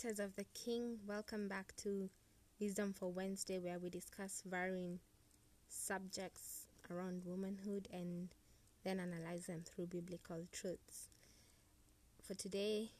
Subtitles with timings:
[0.00, 2.08] Daughters of the King, welcome back to
[2.60, 5.00] Wisdom for Wednesday, where we discuss varying
[5.68, 8.28] subjects around womanhood and
[8.84, 11.08] then analyze them through biblical truths.
[12.22, 12.90] For today,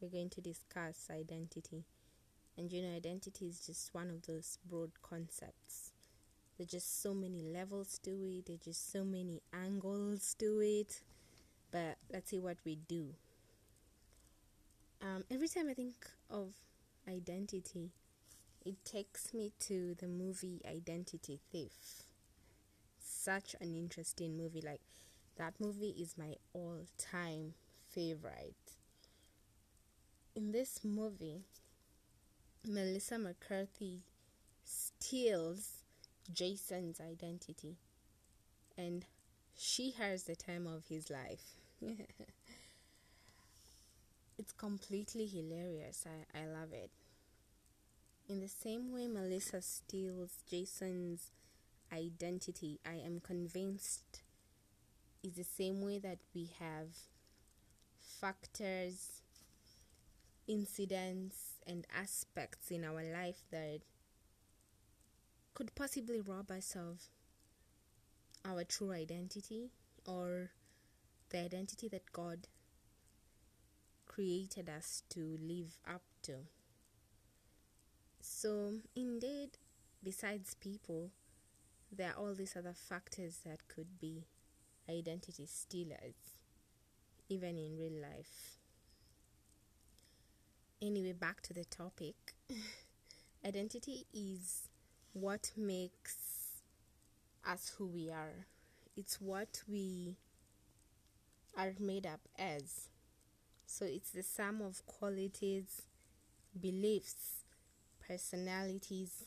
[0.00, 1.84] we're going to discuss identity.
[2.56, 5.92] And you know, identity is just one of those broad concepts.
[6.56, 11.02] There's just so many levels to it, there's just so many angles to it.
[11.70, 13.14] But let's see what we do.
[15.00, 15.94] Um, every time I think
[16.30, 16.54] of
[17.08, 17.92] identity,
[18.64, 22.04] it takes me to the movie Identity Thief.
[22.98, 24.60] Such an interesting movie.
[24.60, 24.80] Like,
[25.36, 27.54] that movie is my all time
[27.88, 28.76] favorite.
[30.34, 31.44] In this movie,
[32.66, 34.02] Melissa McCarthy
[34.64, 35.82] steals
[36.32, 37.76] Jason's identity
[38.76, 39.04] and
[39.56, 41.56] she has the time of his life.
[44.44, 46.04] it's completely hilarious.
[46.06, 46.90] I, I love it.
[48.28, 51.30] In the same way Melissa steals Jason's
[51.90, 54.20] identity, I am convinced
[55.22, 56.88] is the same way that we have
[58.20, 59.22] factors,
[60.46, 63.80] incidents, and aspects in our life that
[65.54, 67.00] could possibly rob us of
[68.44, 69.70] our true identity
[70.06, 70.50] or
[71.30, 72.46] the identity that God
[74.14, 76.34] created us to live up to.
[78.20, 79.58] So, indeed,
[80.02, 81.10] besides people,
[81.90, 84.26] there are all these other factors that could be
[84.88, 86.38] identity stealers,
[87.28, 88.58] even in real life.
[90.80, 92.14] Anyway, back to the topic.
[93.46, 94.68] identity is
[95.12, 96.16] what makes
[97.48, 98.46] us who we are,
[98.96, 100.16] it's what we
[101.56, 102.88] are made up as.
[103.76, 105.82] So it's the sum of qualities,
[106.60, 107.44] beliefs,
[108.06, 109.24] personalities,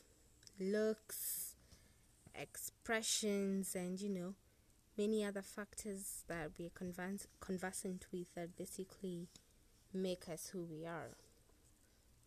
[0.60, 1.56] looks,
[2.36, 4.36] expressions, and you know,
[4.98, 9.28] many other factors that we are convers- conversant with that basically
[9.94, 11.18] make us who we are.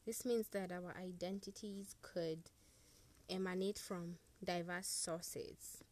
[0.05, 2.51] This means that our identities could
[3.31, 5.83] emanate from diverse sources.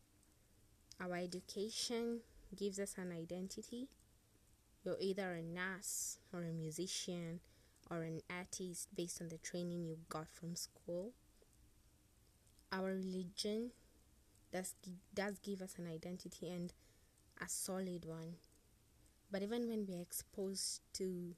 [1.01, 2.21] Our education
[2.55, 3.89] gives us an identity.
[4.89, 7.41] You're either a nurse or a musician
[7.91, 11.13] or an artist based on the training you got from school.
[12.73, 13.73] Our religion
[14.51, 14.73] does,
[15.15, 16.73] does give us an identity and
[17.39, 18.37] a solid one.
[19.31, 21.35] But even when we're exposed to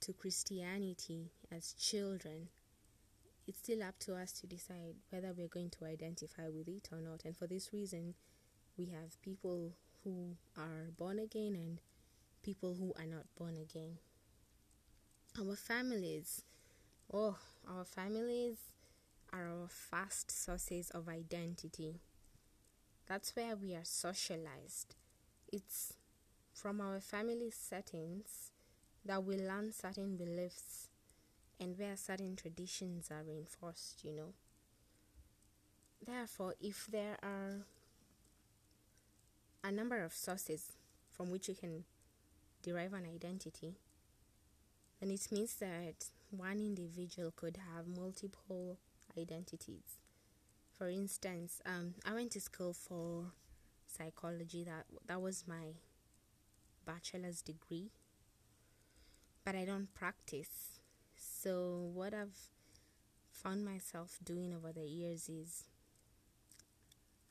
[0.00, 2.48] to Christianity as children,
[3.46, 7.02] it's still up to us to decide whether we're going to identify with it or
[7.02, 7.26] not.
[7.26, 8.14] And for this reason,
[8.78, 9.72] we have people
[10.02, 11.78] who are born again and
[12.44, 13.96] people who are not born again.
[15.40, 16.42] Our families,
[17.12, 17.38] oh,
[17.68, 18.58] our families
[19.32, 22.00] are our first sources of identity.
[23.06, 24.94] That's where we are socialized.
[25.50, 25.94] It's
[26.52, 28.50] from our family settings
[29.06, 30.88] that we learn certain beliefs
[31.58, 34.34] and where certain traditions are reinforced, you know.
[36.04, 37.64] Therefore, if there are
[39.62, 40.72] a number of sources
[41.10, 41.84] from which you can
[42.64, 43.74] derive an identity,
[45.00, 48.78] then it means that one individual could have multiple
[49.18, 49.98] identities.
[50.76, 53.26] For instance, um, I went to school for
[53.86, 54.64] psychology.
[54.64, 55.74] That that was my
[56.86, 57.90] bachelor's degree,
[59.44, 60.80] but I don't practice.
[61.16, 62.38] So what I've
[63.30, 65.64] found myself doing over the years is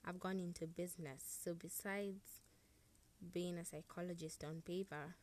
[0.05, 1.23] I've gone into business.
[1.43, 2.41] So besides
[3.33, 5.15] being a psychologist on paper,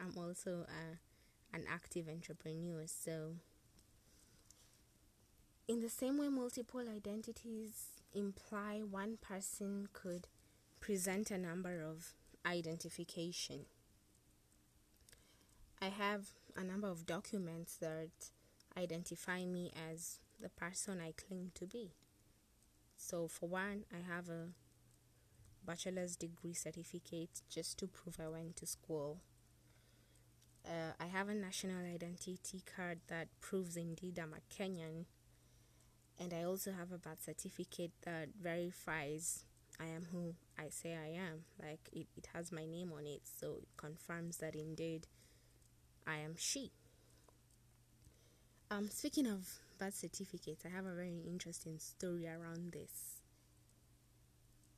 [0.00, 2.84] I'm also a, an active entrepreneur.
[2.86, 3.36] So
[5.66, 10.28] in the same way multiple identities imply one person could
[10.80, 12.14] present a number of
[12.46, 13.66] identification.
[15.80, 18.10] I have a number of documents that
[18.76, 21.92] identify me as the person I claim to be.
[22.96, 24.48] So, for one, I have a
[25.64, 29.20] bachelor's degree certificate just to prove I went to school.
[30.66, 35.06] Uh, I have a national identity card that proves indeed I'm a Kenyan.
[36.20, 39.44] And I also have a birth certificate that verifies
[39.80, 41.44] I am who I say I am.
[41.62, 45.06] Like it, it has my name on it, so it confirms that indeed
[46.06, 46.72] I am she.
[48.70, 53.22] Um, speaking of birth certificates, I have a very interesting story around this.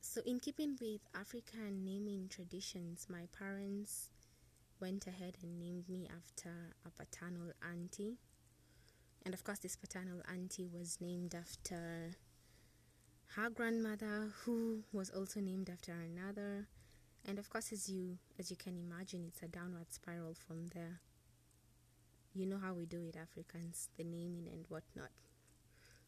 [0.03, 4.11] So, in keeping with African naming traditions, my parents
[4.81, 8.19] went ahead and named me after a paternal auntie.
[9.25, 12.13] And of course, this paternal auntie was named after
[13.37, 16.67] her grandmother, who was also named after another.
[17.27, 21.01] And of course, as you as you can imagine, it's a downward spiral from there.
[22.33, 25.11] You know how we do it, Africans, the naming and whatnot.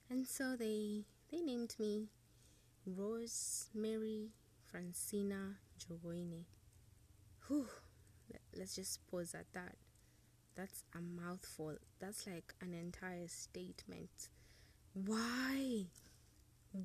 [0.09, 2.09] And so they they named me
[2.87, 4.31] Rose Mary
[4.73, 6.45] Francina Jogoine.
[7.47, 7.69] Whew,
[8.57, 9.77] let's just pause at that.
[10.55, 11.77] That's a mouthful.
[12.01, 14.29] That's like an entire statement.
[14.95, 15.87] Why?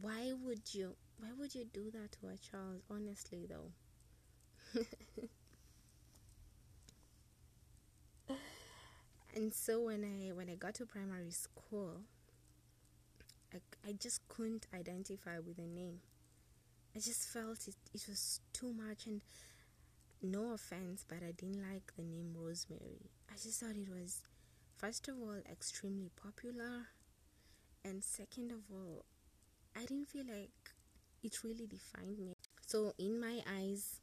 [0.01, 0.95] Why would you?
[1.19, 2.81] Why would you do that to a child?
[2.89, 3.72] Honestly, though.
[9.36, 12.01] and so when I when I got to primary school,
[13.54, 13.57] I,
[13.88, 16.00] I just couldn't identify with the name.
[16.95, 19.22] I just felt it, it was too much and
[20.21, 23.11] no offense, but I didn't like the name Rosemary.
[23.29, 24.21] I just thought it was,
[24.75, 26.87] first of all, extremely popular,
[27.85, 29.05] and second of all,
[29.75, 30.51] I didn't feel like
[31.23, 32.33] it really defined me.
[32.65, 33.99] So, in my eyes,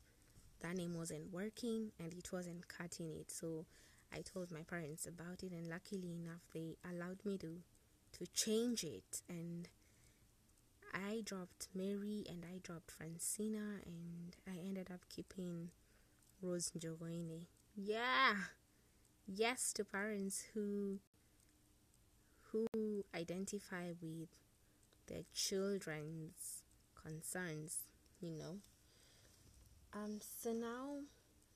[0.61, 3.31] that name wasn't working and it wasn't cutting it.
[3.31, 3.66] So,
[4.12, 7.61] I told my parents about it, and luckily enough, they allowed me to
[8.19, 9.22] to change it.
[9.28, 9.69] And
[10.94, 15.70] I dropped Mary and I dropped Francina, and I ended up keeping
[16.43, 17.47] Rose Njogoine.
[17.77, 18.35] Yeah,
[19.27, 21.01] yes to parents who
[22.53, 22.67] who
[23.15, 24.29] identify with
[25.09, 26.63] their children's
[27.03, 27.79] concerns.
[28.21, 28.59] You know.
[29.95, 30.21] Um.
[30.43, 30.99] So now,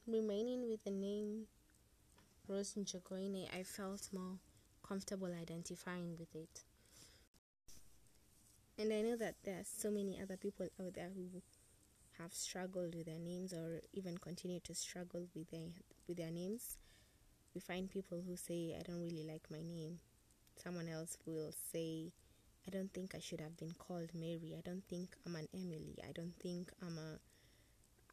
[0.07, 1.47] remaining with the name
[2.49, 4.39] Rose Njogoine, I felt more
[4.83, 6.65] comfortable identifying with it.
[8.79, 11.43] And I know that there are so many other people out there who
[12.19, 15.69] have struggled with their names or even continue to struggle with their
[16.07, 16.77] with their names.
[17.55, 20.01] We find people who say I don't really like my name.
[20.63, 22.13] Someone else will say
[22.67, 24.55] I don't think I should have been called Mary.
[24.57, 25.99] I don't think I'm an Emily.
[26.07, 27.19] I don't think I'm a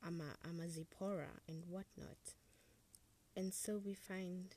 [0.05, 2.35] I'm a I'm a Zipporah and whatnot.
[3.35, 4.55] And so we find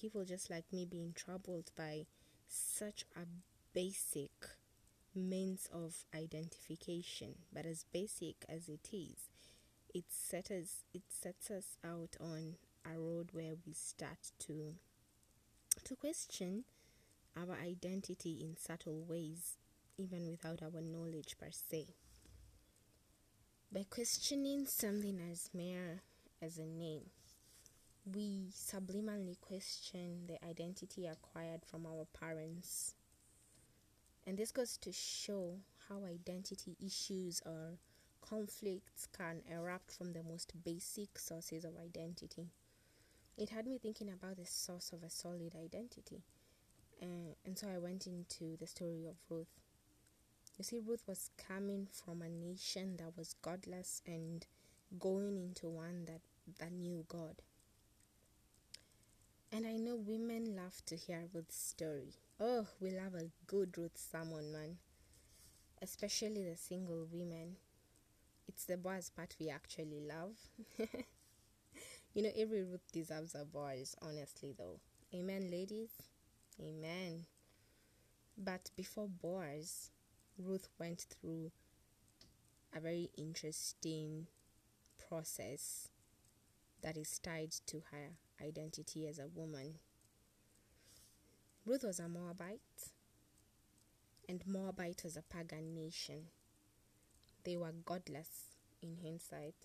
[0.00, 2.06] people just like me being troubled by
[2.48, 3.26] such a
[3.74, 4.30] basic
[5.16, 9.28] means of identification, but as basic as it is,
[9.94, 14.74] it sets us, it sets us out on a road where we start to
[15.84, 16.64] to question
[17.36, 19.56] our identity in subtle ways,
[19.98, 21.86] even without our knowledge per se.
[23.72, 26.00] By questioning something as mere
[26.40, 27.10] as a name,
[28.04, 32.94] we subliminally question the identity acquired from our parents
[34.26, 35.58] and this goes to show
[35.88, 37.78] how identity issues or
[38.20, 42.48] conflicts can erupt from the most basic sources of identity.
[43.38, 46.22] It had me thinking about the source of a solid identity.
[47.00, 49.60] Uh, and so I went into the story of Ruth.
[50.58, 54.46] You see, Ruth was coming from a nation that was godless and
[54.98, 56.20] going into one that,
[56.58, 57.42] that knew God.
[59.52, 62.14] And I know women love to hear Ruth's story.
[62.40, 64.78] Oh, we love a good Ruth sermon, man.
[65.80, 67.56] Especially the single women.
[68.48, 70.36] It's the Boaz part we actually love.
[72.14, 74.80] you know, every Ruth deserves a Boaz, honestly, though.
[75.14, 75.90] Amen, ladies?
[76.60, 77.26] Amen.
[78.38, 79.90] But before Boaz,
[80.38, 81.52] Ruth went through
[82.74, 84.26] a very interesting
[85.08, 85.88] process
[86.82, 89.80] that is tied to her identity as a woman.
[91.66, 92.92] Ruth was a Moabite,
[94.28, 96.26] and Moabite was a pagan nation.
[97.42, 99.56] They were godless in hindsight.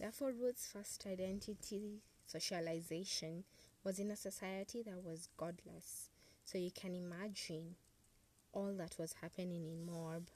[0.00, 3.44] Therefore, Ruth's first identity socialization
[3.84, 6.10] was in a society that was godless.
[6.44, 7.76] So you can imagine
[8.52, 10.26] all that was happening in Moab.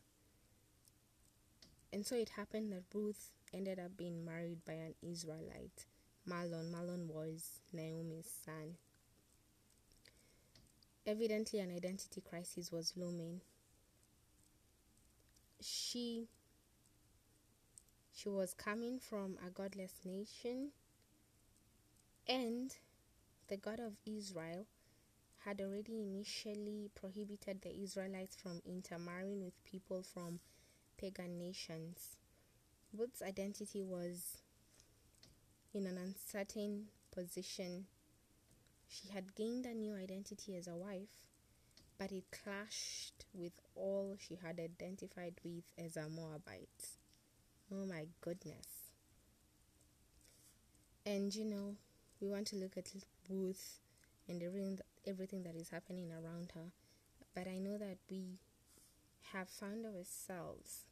[1.92, 5.87] And so it happened that Ruth ended up being married by an Israelite,
[6.25, 6.70] Malon.
[6.72, 8.76] Mahlon was Naomi's son.
[11.11, 13.40] Evidently, an identity crisis was looming.
[15.61, 16.29] She
[18.14, 20.71] she was coming from a godless nation,
[22.29, 22.76] and
[23.49, 24.67] the God of Israel
[25.45, 30.38] had already initially prohibited the Israelites from intermarrying with people from
[30.97, 32.19] pagan nations.
[32.97, 34.43] Ruth's identity was
[35.75, 37.87] in an uncertain position
[38.90, 41.14] she had gained a new identity as a wife,
[41.97, 46.88] but it clashed with all she had identified with as a Moabite.
[47.73, 48.90] Oh my goodness.
[51.06, 51.76] And you know,
[52.20, 52.90] we want to look at
[53.28, 53.78] Ruth
[54.28, 56.73] and everything everything that is happening around her.
[57.35, 58.40] But I know that we
[59.32, 60.87] have found ourselves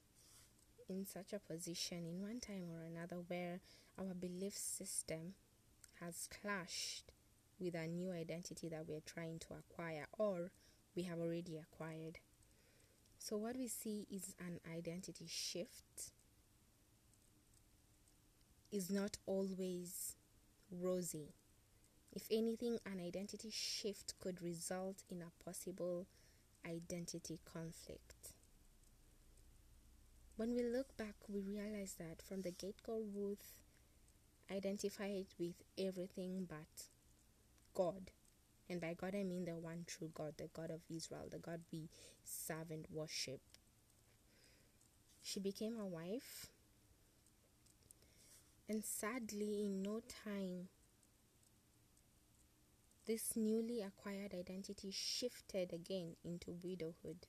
[0.88, 3.60] in such a position in one time or another where
[3.98, 5.34] our belief system
[6.00, 7.10] has clashed
[7.60, 10.50] with a new identity that we're trying to acquire or
[10.94, 12.18] we have already acquired.
[13.18, 16.12] So, what we see is an identity shift,
[18.70, 20.14] is not always
[20.70, 21.34] rosy.
[22.12, 26.06] If anything, an identity shift could result in a possible
[26.66, 28.32] identity conflict.
[30.36, 33.60] When we look back, we realize that from the get go, Ruth
[34.50, 36.88] identified with everything but
[37.74, 38.10] God.
[38.70, 41.60] And by God, I mean the one true God, the God of Israel, the God
[41.72, 41.88] we
[42.24, 43.40] serve and worship.
[45.22, 46.46] She became a wife,
[48.68, 50.68] and sadly, in no time,
[53.06, 57.26] this newly acquired identity shifted again into widowhood.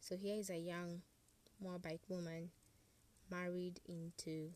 [0.00, 1.02] So here is a young
[1.60, 2.50] Moabite woman
[3.28, 4.50] married into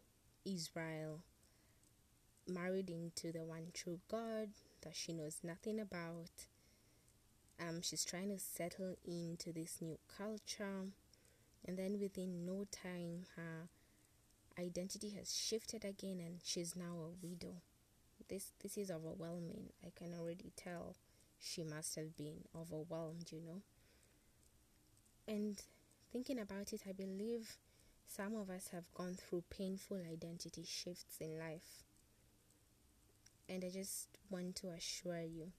[0.44, 1.24] Israel,
[2.46, 4.50] married into the one true God
[4.82, 6.46] that she knows nothing about.
[7.60, 10.86] Um, she's trying to settle into this new culture,
[11.66, 13.68] and then within no time, her
[14.58, 17.56] identity has shifted again, and she's now a widow.
[18.28, 19.70] This this is overwhelming.
[19.84, 20.96] I can already tell
[21.38, 23.62] she must have been overwhelmed, you know.
[25.26, 25.60] And
[26.12, 27.56] thinking about it, I believe
[28.06, 31.84] some of us have gone through painful identity shifts in life.
[33.50, 35.50] And I just want to assure you,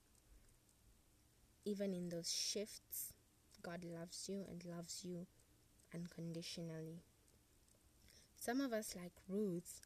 [1.66, 3.12] even in those shifts,
[3.62, 5.26] God loves you and loves you
[5.94, 7.02] unconditionally.
[8.40, 9.82] Some of us, like Ruth,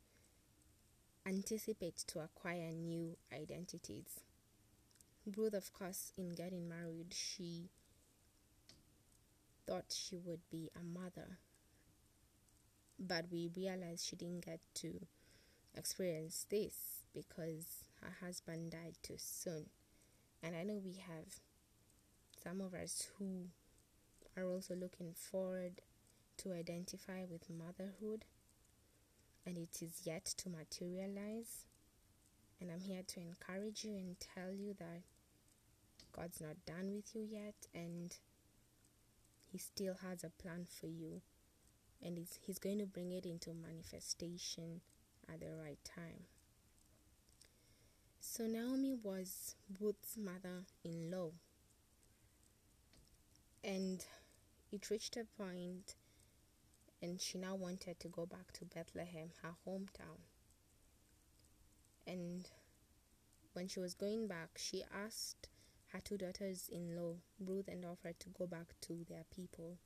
[1.26, 4.20] anticipate to acquire new identities.
[5.36, 7.70] Ruth, of course, in getting married, she
[9.66, 11.38] thought she would be a mother.
[13.00, 15.00] But we realized she didn't get to
[15.74, 19.66] experience this because her husband died too soon.
[20.42, 21.40] And I know we have
[22.42, 23.46] some of us who
[24.36, 25.80] are also looking forward
[26.38, 28.26] to identify with motherhood,
[29.46, 31.64] and it is yet to materialize.
[32.60, 35.02] And I'm here to encourage you and tell you that
[36.12, 38.14] God's not done with you yet, and
[39.50, 41.22] he still has a plan for you
[42.02, 44.80] and He's going to bring it into manifestation
[45.32, 46.24] at the right time.
[48.28, 51.30] So, Naomi was Ruth's mother in law,
[53.64, 54.04] and
[54.70, 55.94] it reached a point,
[57.00, 60.18] and she now wanted to go back to Bethlehem, her hometown.
[62.06, 62.46] And
[63.54, 65.48] when she was going back, she asked
[65.92, 69.78] her two daughters in law, Ruth and Orpah, to go back to their people.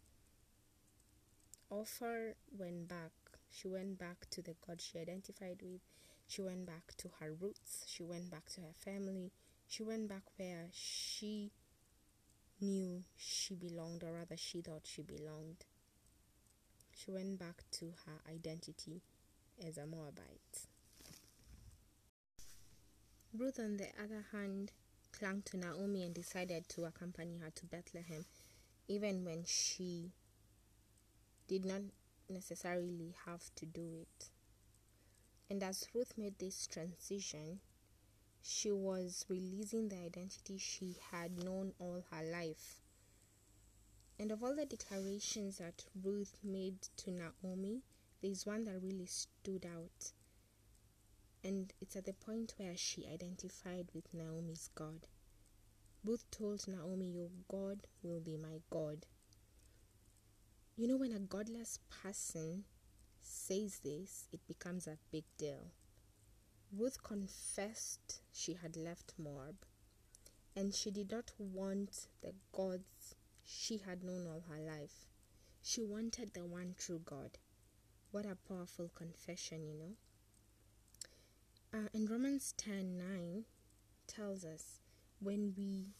[1.68, 3.12] Orpah went back.
[3.50, 5.82] She went back to the God she identified with.
[6.30, 7.84] She went back to her roots.
[7.88, 9.32] She went back to her family.
[9.66, 11.50] She went back where she
[12.60, 15.64] knew she belonged, or rather, she thought she belonged.
[16.96, 19.02] She went back to her identity
[19.66, 20.68] as a Moabite.
[23.36, 24.70] Ruth, on the other hand,
[25.10, 28.24] clung to Naomi and decided to accompany her to Bethlehem,
[28.86, 30.12] even when she
[31.48, 31.80] did not
[32.28, 34.30] necessarily have to do it.
[35.50, 37.58] And as Ruth made this transition,
[38.40, 42.80] she was releasing the identity she had known all her life.
[44.16, 47.82] And of all the declarations that Ruth made to Naomi,
[48.22, 50.12] there is one that really stood out.
[51.42, 55.08] And it's at the point where she identified with Naomi's God.
[56.04, 59.04] Ruth told Naomi, Your God will be my God.
[60.76, 62.64] You know, when a godless person
[63.30, 65.70] says this, it becomes a big deal.
[66.76, 69.56] Ruth confessed she had left Moab
[70.56, 75.06] and she did not want the gods she had known all her life.
[75.62, 77.38] She wanted the one true God.
[78.10, 79.94] What a powerful confession, you know.
[81.72, 83.44] Uh, and Romans 10 9
[84.06, 84.80] tells us
[85.20, 85.94] when we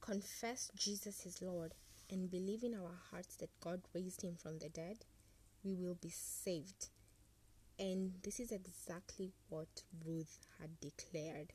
[0.00, 1.74] confess Jesus is Lord
[2.10, 5.04] and believe in our hearts that God raised him from the dead,
[5.64, 6.88] we will be saved.
[7.78, 11.52] And this is exactly what Ruth had declared.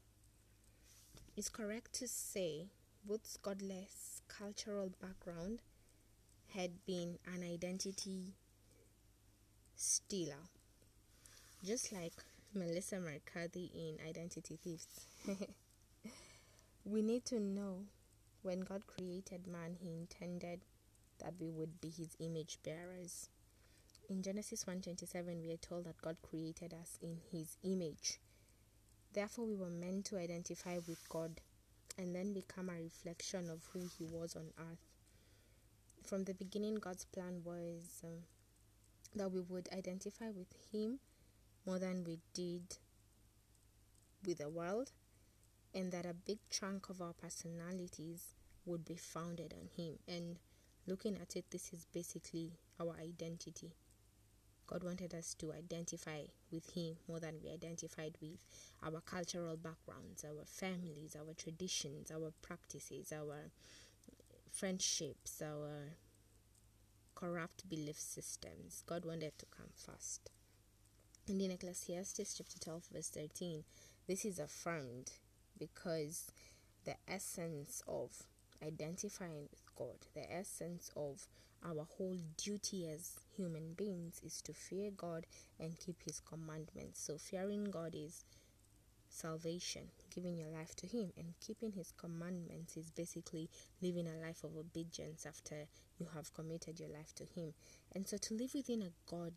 [1.36, 2.68] It's correct to say
[3.08, 5.62] Ruth's godless cultural background
[6.56, 8.34] had been an identity
[9.76, 10.50] stealer,
[11.64, 12.14] just like
[12.54, 14.88] Melissa McCarthy in Identity Thieves.
[16.86, 17.84] we need to know
[18.42, 20.62] when God created man, he intended
[21.20, 23.30] that we would be his image bearers.
[24.10, 28.22] In Genesis 1:27 we are told that God created us in his image.
[29.12, 31.42] Therefore we were meant to identify with God
[31.98, 34.86] and then become a reflection of who he was on earth.
[36.04, 38.24] From the beginning God's plan was um,
[39.14, 41.00] that we would identify with him
[41.66, 42.78] more than we did
[44.26, 44.94] with the world
[45.74, 48.36] and that a big chunk of our personalities
[48.66, 50.40] would be founded on him and
[50.86, 53.74] looking at it this is basically our identity
[54.68, 58.46] God wanted us to identify with Him more than we identified with
[58.84, 63.52] our cultural backgrounds, our families, our traditions, our practices, our
[64.52, 65.94] friendships, our
[67.16, 68.84] corrupt belief systems.
[68.86, 70.30] God wanted to come first.
[71.28, 73.64] And in Ecclesiastes chapter 12, verse 13,
[74.08, 75.12] this is affirmed
[75.58, 76.32] because
[76.86, 78.12] the essence of
[78.66, 81.28] identifying with God, the essence of
[81.64, 85.26] our whole duty as human beings is to fear God
[85.60, 87.02] and keep His commandments.
[87.02, 88.26] So, fearing God is
[89.10, 93.50] salvation, giving your life to Him, and keeping His commandments is basically
[93.82, 95.68] living a life of obedience after
[96.00, 97.54] you have committed your life to Him.
[97.94, 99.34] And so, to live within a God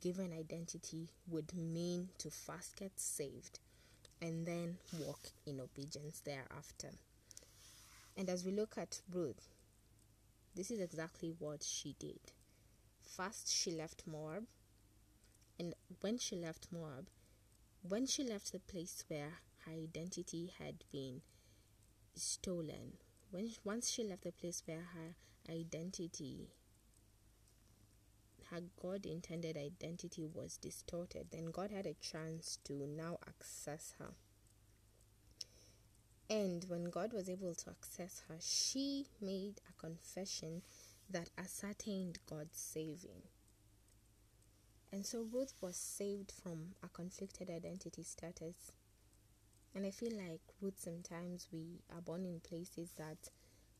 [0.00, 3.58] given identity would mean to first get saved
[4.22, 6.90] and then walk in obedience thereafter.
[8.16, 9.48] And as we look at Ruth,
[10.54, 12.20] this is exactly what she did.
[13.02, 14.44] First, she left Moab,
[15.58, 17.08] and when she left Moab,
[17.82, 21.22] when she left the place where her identity had been
[22.14, 22.94] stolen,
[23.30, 25.14] when once she left the place where her
[25.50, 26.50] identity
[28.50, 34.14] her God intended identity was distorted, then God had a chance to now access her.
[36.30, 40.62] And when God was able to access her, she made a confession
[41.10, 43.22] that ascertained God's saving.
[44.92, 48.70] And so Ruth was saved from a conflicted identity status.
[49.74, 53.30] And I feel like Ruth sometimes we are born in places that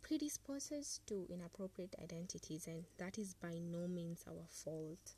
[0.03, 5.15] predispose us to inappropriate identities, and that is by no means our fault.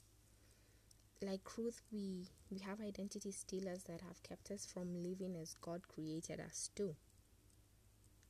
[1.22, 5.88] Like Ruth, we, we have identity stealers that have kept us from living as God
[5.88, 6.94] created us to.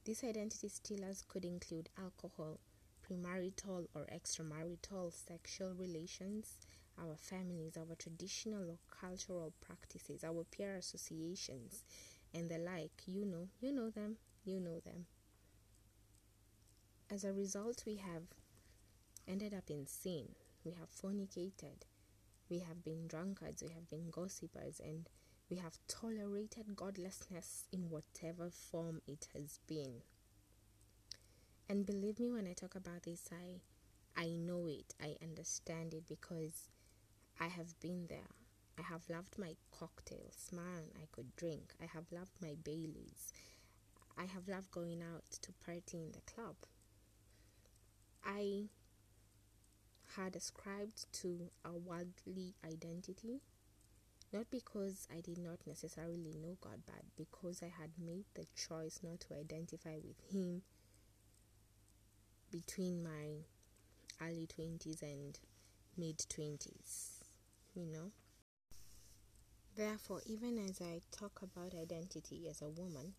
[0.04, 2.58] These identity stealers could include alcohol,
[3.04, 6.56] premarital or extramarital sexual relations,
[6.98, 11.84] our families, our traditional or cultural practices, our peer associations,
[12.34, 13.02] and the like.
[13.06, 15.06] You know, you know them, you know them.
[17.10, 18.22] As a result, we have
[19.28, 20.34] ended up in sin.
[20.64, 21.84] We have fornicated.
[22.48, 23.62] We have been drunkards.
[23.62, 24.80] We have been gossipers.
[24.80, 25.08] And
[25.52, 30.00] we have tolerated godlessness in whatever form it has been.
[31.68, 33.60] And believe me when I talk about this, I
[34.18, 34.94] I know it.
[34.98, 36.70] I understand it because
[37.38, 38.32] I have been there.
[38.78, 40.48] I have loved my cocktails.
[40.52, 41.74] Man, I could drink.
[41.82, 43.34] I have loved my Baileys.
[44.16, 46.56] I have loved going out to party in the club.
[48.24, 48.68] I
[50.16, 53.42] had ascribed to a worldly identity
[54.32, 59.00] not because I did not necessarily know God, but because I had made the choice
[59.02, 60.62] not to identify with Him
[62.50, 63.44] between my
[64.20, 65.38] early 20s and
[65.96, 67.20] mid 20s,
[67.74, 68.12] you know.
[69.76, 73.14] Therefore, even as I talk about identity as a woman,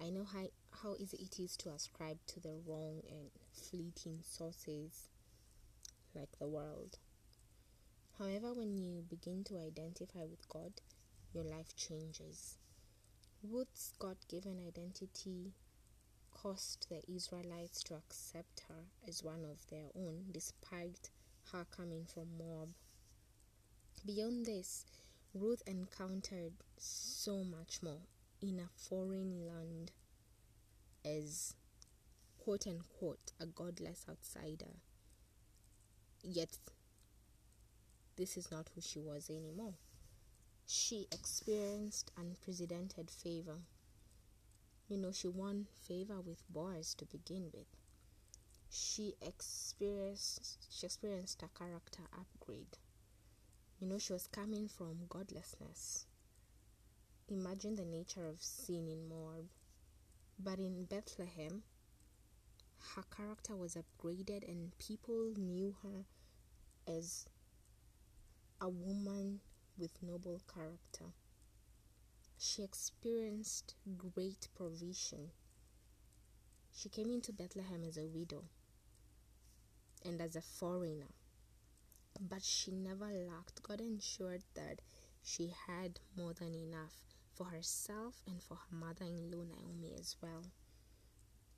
[0.00, 0.46] I know how,
[0.82, 5.08] how easy it is to ascribe to the wrong and fleeting sources
[6.14, 6.98] like the world.
[8.18, 10.72] However, when you begin to identify with God,
[11.32, 12.58] your life changes.
[13.42, 15.54] Ruth's God given identity
[16.30, 21.10] caused the Israelites to accept her as one of their own, despite
[21.52, 22.68] her coming from Moab.
[24.04, 24.84] Beyond this,
[25.34, 28.02] Ruth encountered so much more
[28.40, 29.92] in a foreign land
[31.04, 31.54] as
[32.38, 34.74] quote unquote a godless outsider.
[36.22, 36.58] Yet
[38.16, 39.74] this is not who she was anymore.
[40.66, 43.58] She experienced unprecedented favor.
[44.88, 47.66] You know, she won favor with Boaz to begin with.
[48.68, 52.78] She experienced she experienced a character upgrade.
[53.80, 56.06] You know, she was coming from godlessness.
[57.28, 59.48] Imagine the nature of sin in Moab.
[60.38, 61.62] But in Bethlehem,
[62.94, 66.04] her character was upgraded and people knew her
[66.86, 67.26] as
[68.62, 69.40] a woman
[69.76, 71.06] with noble character.
[72.38, 75.32] She experienced great provision.
[76.72, 78.44] She came into Bethlehem as a widow
[80.04, 81.10] and as a foreigner,
[82.20, 83.64] but she never lacked.
[83.64, 84.80] God ensured that
[85.24, 87.02] she had more than enough
[87.34, 90.44] for herself and for her mother in law Naomi as well.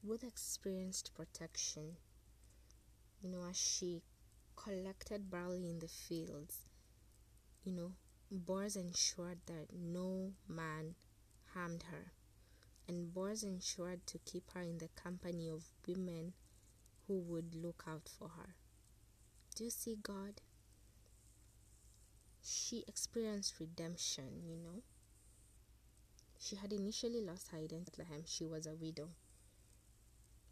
[0.03, 1.97] Ruth experienced protection,
[3.21, 4.03] you know, as she
[4.57, 6.61] collected barley in the fields.
[7.65, 7.93] You know,
[8.31, 10.97] Boaz ensured that no man
[11.55, 12.13] harmed her,
[12.87, 16.35] and Boaz ensured to keep her in the company of women
[17.07, 18.55] who would look out for her.
[19.55, 20.43] Do you see God?
[22.43, 24.83] She experienced redemption, you know.
[26.39, 28.25] She had initially lost her identity in Bethlehem.
[28.27, 29.09] She was a widow.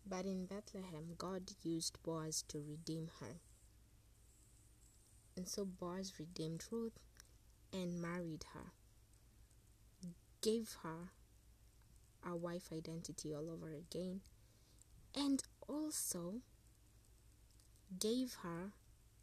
[0.06, 3.40] But in Bethlehem, God used Boaz to redeem her.
[5.36, 6.98] And so Boaz redeemed Ruth
[7.72, 8.72] and married her,
[10.42, 11.10] gave her
[12.24, 14.20] a wife identity all over again,
[15.14, 16.42] and also
[17.98, 18.72] gave her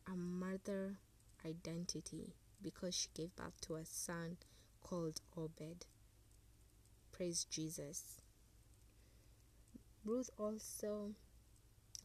[0.08, 0.98] a mother
[1.46, 4.38] identity because she gave birth to a son
[4.84, 5.86] called Obed.
[7.12, 8.18] Praise Jesus.
[10.04, 11.12] Ruth also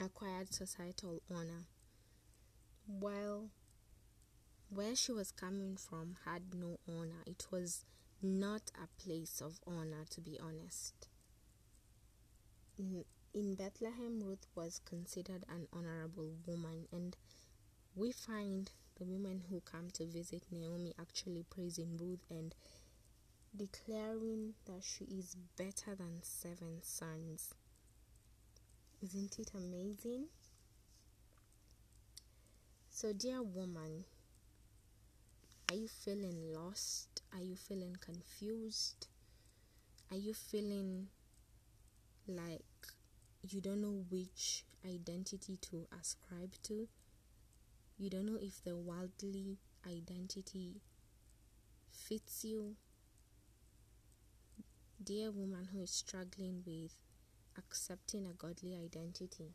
[0.01, 1.67] acquired societal honor.
[2.87, 3.51] While
[4.74, 7.84] where she was coming from had no honor, it was
[8.22, 11.08] not a place of honor, to be honest.
[13.34, 17.16] In, Bethlehem, Ruth was considered an honorable woman, and
[17.94, 22.54] we find the women who come to visit Naomi actually praising Ruth and
[23.56, 27.54] declaring that she is better than seven sons.
[29.02, 30.26] Isn't it amazing?
[32.90, 34.04] So, dear woman,
[35.70, 37.22] are you feeling lost?
[37.33, 39.07] Are you feeling confused?
[40.11, 41.09] Are you feeling
[42.27, 42.62] like
[43.42, 46.88] you don't know which identity to ascribe to?
[47.98, 50.83] You don't know if the worldly identity
[51.90, 52.77] fits you?
[55.03, 56.94] Dear woman who is struggling with
[57.57, 59.55] accepting a godly identity.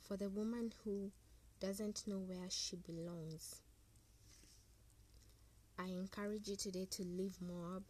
[0.00, 1.12] For the woman who
[1.60, 3.62] doesn't know where she belongs,
[5.80, 7.84] I encourage you today to leave Moab,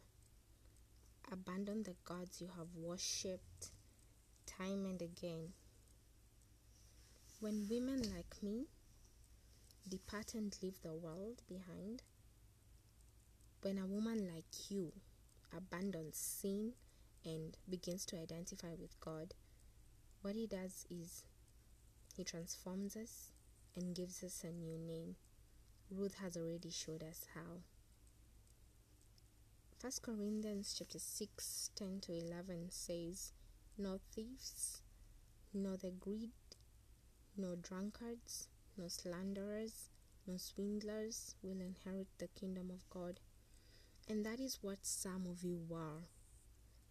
[1.32, 3.70] abandon the gods you have worshipped
[4.46, 5.54] time and again.
[7.40, 8.66] When women like me
[9.88, 12.02] depart and leave the world behind,
[13.62, 14.92] when a woman like you
[15.56, 16.72] abandons sin
[17.24, 19.32] and begins to identify with God,
[20.20, 21.24] what He does is
[22.14, 23.30] He transforms us
[23.74, 25.16] and gives us a new name.
[25.90, 27.62] Ruth has already showed us how.
[29.80, 33.32] First Corinthians chapter 6, 10 to 11 says,
[33.78, 34.82] No thieves,
[35.54, 36.32] nor the greed,
[37.36, 39.90] no drunkards, no slanderers,
[40.26, 43.20] no swindlers will inherit the kingdom of God.
[44.08, 46.08] And that is what some of you were.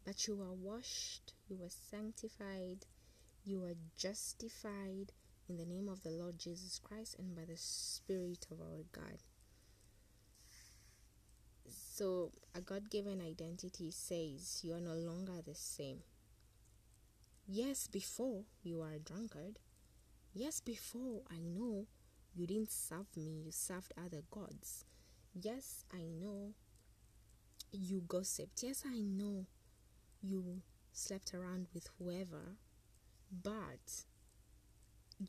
[0.05, 2.85] But you were washed, you were sanctified,
[3.43, 5.11] you were justified
[5.49, 9.23] in the name of the Lord Jesus Christ and by the Spirit of our God.
[11.97, 16.03] So, a God given identity says you are no longer the same.
[17.47, 19.57] Yes, before you were a drunkard.
[20.31, 21.87] Yes, before I know
[22.35, 24.85] you didn't serve me, you served other gods.
[25.33, 26.53] Yes, I know
[27.71, 28.61] you gossiped.
[28.61, 29.47] Yes, I know
[30.21, 30.61] you
[30.93, 32.57] slept around with whoever,
[33.31, 34.05] but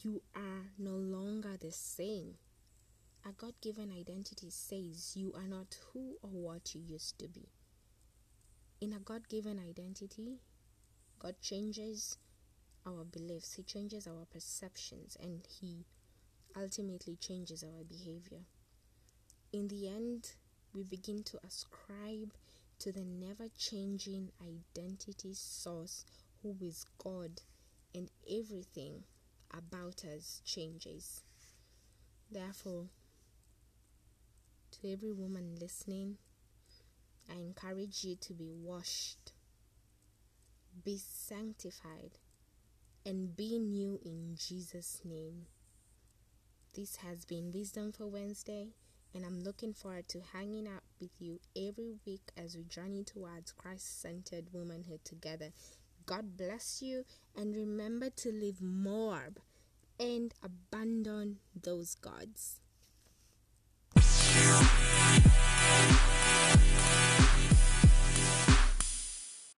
[0.03, 2.35] you are no longer the same.
[3.27, 7.49] A God given identity says you are not who or what you used to be.
[8.81, 10.39] In a God given identity,
[11.19, 12.17] God changes
[12.87, 15.85] our beliefs, He changes our perceptions, and He
[16.57, 18.45] ultimately changes our behavior.
[19.53, 20.33] In the end,
[20.73, 22.33] we begin to ascribe
[22.79, 26.05] to the never changing identity source
[26.43, 27.43] who is God,
[27.95, 29.03] and everything
[29.53, 31.23] about us changes.
[32.31, 32.87] Therefore,
[34.81, 36.17] to every woman listening,
[37.31, 39.33] I encourage you to be washed,
[40.85, 42.19] be sanctified,
[43.05, 45.47] and be new in Jesus' name.
[46.75, 48.69] This has been Wisdom for Wednesday,
[49.15, 53.53] and I'm looking forward to hanging out with you every week as we journey towards
[53.53, 55.51] Christ centered womanhood together.
[56.07, 57.05] God bless you,
[57.37, 59.41] and remember to leave Moab
[59.99, 62.61] and abandon those gods.